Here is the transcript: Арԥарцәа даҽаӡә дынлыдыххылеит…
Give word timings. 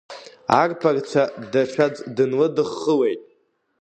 Арԥарцәа 0.59 1.23
даҽаӡә 1.51 2.01
дынлыдыххылеит… 2.15 3.21